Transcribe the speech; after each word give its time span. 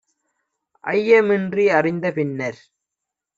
ஐய 0.83 1.19
மின்றி 1.21 1.65
அறிந்த 1.71 2.11
பின்னர் 2.11 2.59